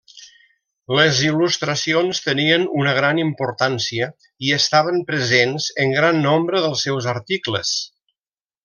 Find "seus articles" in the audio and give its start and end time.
6.89-7.81